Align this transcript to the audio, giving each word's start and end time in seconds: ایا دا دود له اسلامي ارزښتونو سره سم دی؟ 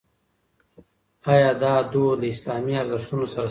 ایا 1.31 1.51
دا 1.61 1.73
دود 1.91 2.15
له 2.21 2.27
اسلامي 2.33 2.73
ارزښتونو 2.81 3.25
سره 3.33 3.43
سم 3.47 3.47
دی؟ 3.47 3.49